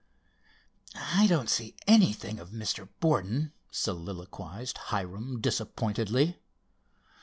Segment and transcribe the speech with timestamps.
[0.95, 2.89] "I don't see anything of Mr.
[2.99, 6.39] Borden," soliloquized Hiram disappointedly.